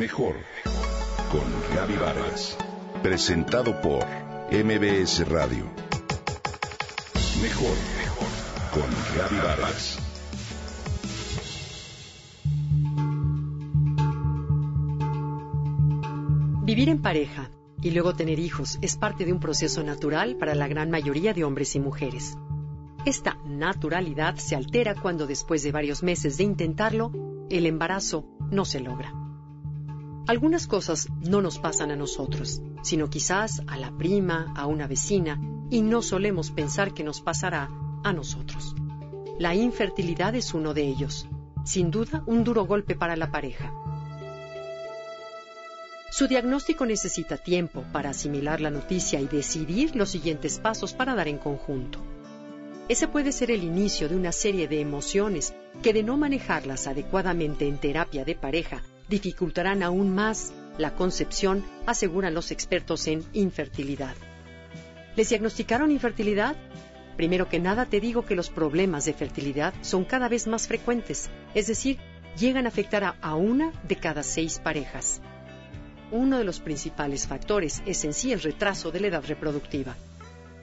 [0.00, 0.34] Mejor
[1.30, 2.56] con Gaby Vargas.
[3.02, 4.06] Presentado por
[4.50, 5.66] MBS Radio.
[7.42, 7.76] Mejor
[8.72, 9.98] con Gaby Vargas.
[16.64, 17.50] Vivir en pareja
[17.82, 21.44] y luego tener hijos es parte de un proceso natural para la gran mayoría de
[21.44, 22.38] hombres y mujeres.
[23.04, 27.12] Esta naturalidad se altera cuando después de varios meses de intentarlo,
[27.50, 29.29] el embarazo no se logra.
[30.30, 35.40] Algunas cosas no nos pasan a nosotros, sino quizás a la prima, a una vecina,
[35.70, 37.68] y no solemos pensar que nos pasará
[38.04, 38.76] a nosotros.
[39.40, 41.26] La infertilidad es uno de ellos,
[41.64, 43.72] sin duda un duro golpe para la pareja.
[46.12, 51.26] Su diagnóstico necesita tiempo para asimilar la noticia y decidir los siguientes pasos para dar
[51.26, 51.98] en conjunto.
[52.88, 57.66] Ese puede ser el inicio de una serie de emociones que de no manejarlas adecuadamente
[57.66, 64.14] en terapia de pareja dificultarán aún más la concepción, aseguran los expertos en infertilidad.
[65.16, 66.56] ¿Les diagnosticaron infertilidad?
[67.16, 71.28] Primero que nada te digo que los problemas de fertilidad son cada vez más frecuentes,
[71.54, 71.98] es decir,
[72.38, 75.20] llegan a afectar a, una de cada seis parejas.
[76.12, 79.96] Uno de los principales factores es en sí el retraso de la edad reproductiva.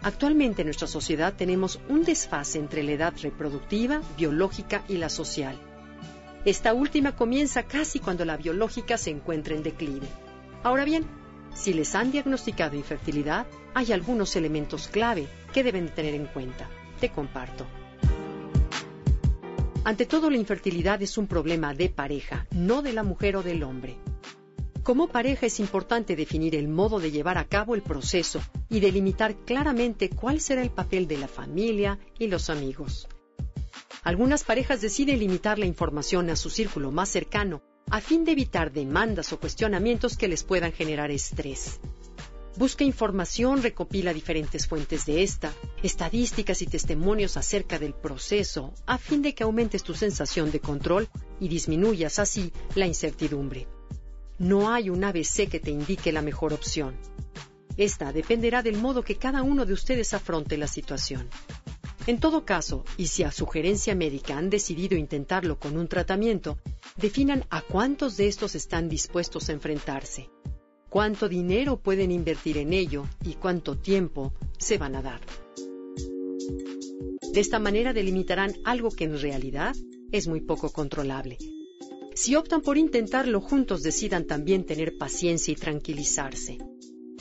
[0.00, 5.58] Actualmente en nuestra sociedad tenemos un desfase entre la edad reproductiva, biológica y la social.
[6.48, 10.08] Esta última comienza casi cuando la biológica se encuentra en declive.
[10.62, 11.04] Ahora bien,
[11.52, 16.66] si les han diagnosticado infertilidad, hay algunos elementos clave que deben tener en cuenta.
[17.00, 17.66] Te comparto.
[19.84, 23.62] Ante todo, la infertilidad es un problema de pareja, no de la mujer o del
[23.62, 23.98] hombre.
[24.82, 29.36] Como pareja es importante definir el modo de llevar a cabo el proceso y delimitar
[29.44, 33.06] claramente cuál será el papel de la familia y los amigos.
[34.02, 38.72] Algunas parejas deciden limitar la información a su círculo más cercano a fin de evitar
[38.72, 41.80] demandas o cuestionamientos que les puedan generar estrés.
[42.56, 49.22] Busca información, recopila diferentes fuentes de esta, estadísticas y testimonios acerca del proceso, a fin
[49.22, 51.08] de que aumentes tu sensación de control
[51.40, 53.68] y disminuyas así la incertidumbre.
[54.38, 56.96] No hay un ABC que te indique la mejor opción.
[57.76, 61.28] Esta dependerá del modo que cada uno de ustedes afronte la situación.
[62.08, 66.56] En todo caso, y si a sugerencia médica han decidido intentarlo con un tratamiento,
[66.96, 70.30] definan a cuántos de estos están dispuestos a enfrentarse,
[70.88, 75.20] cuánto dinero pueden invertir en ello y cuánto tiempo se van a dar.
[77.30, 79.76] De esta manera delimitarán algo que en realidad
[80.10, 81.36] es muy poco controlable,
[82.14, 86.56] si optan por intentarlo juntos, decidan también tener paciencia y tranquilizarse.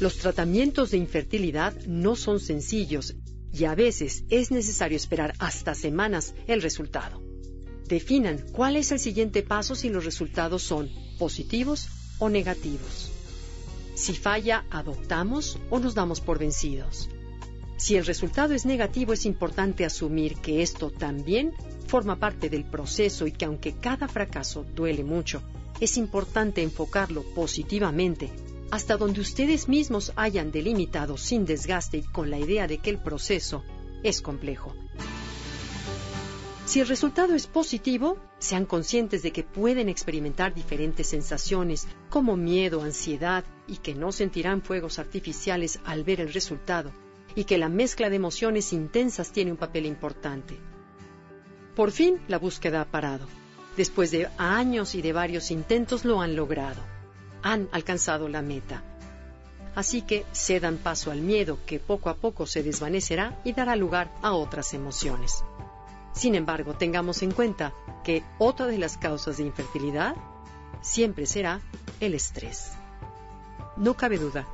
[0.00, 3.14] Los tratamientos de infertilidad no son sencillos
[3.52, 7.22] y a veces es necesario esperar hasta semanas el resultado.
[7.86, 13.10] Definan cuál es el siguiente paso si los resultados son positivos o negativos.
[13.94, 17.10] Si falla, adoptamos o nos damos por vencidos.
[17.76, 21.52] Si el resultado es negativo, es importante asumir que esto también
[21.86, 25.42] forma parte del proceso y que aunque cada fracaso duele mucho,
[25.80, 28.30] es importante enfocarlo positivamente
[28.72, 32.96] hasta donde ustedes mismos hayan delimitado sin desgaste y con la idea de que el
[32.96, 33.62] proceso
[34.02, 34.74] es complejo.
[36.64, 42.80] Si el resultado es positivo, sean conscientes de que pueden experimentar diferentes sensaciones como miedo,
[42.80, 46.92] ansiedad y que no sentirán fuegos artificiales al ver el resultado
[47.34, 50.56] y que la mezcla de emociones intensas tiene un papel importante.
[51.76, 53.26] Por fin la búsqueda ha parado.
[53.76, 56.80] Después de años y de varios intentos lo han logrado.
[57.42, 58.82] Han alcanzado la meta.
[59.74, 64.12] Así que cedan paso al miedo que poco a poco se desvanecerá y dará lugar
[64.22, 65.44] a otras emociones.
[66.12, 67.72] Sin embargo, tengamos en cuenta
[68.04, 70.14] que otra de las causas de infertilidad
[70.82, 71.60] siempre será
[72.00, 72.72] el estrés.
[73.76, 74.46] No cabe duda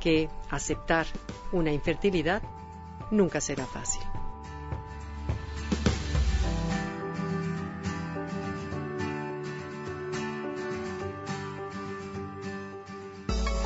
[0.00, 1.06] que aceptar
[1.52, 2.42] una infertilidad
[3.10, 4.02] nunca será fácil.